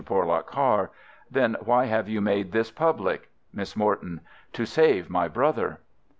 Porlock 0.03 0.47
Carr: 0.49 0.89
Then 1.29 1.55
why 1.59 1.85
have 1.85 2.09
you 2.09 2.21
made 2.21 2.51
this 2.51 2.71
public? 2.71 3.29
Miss 3.53 3.75
Morton: 3.75 4.21
To 4.53 4.65
save 4.65 5.11
my 5.11 5.27
brother. 5.27 5.79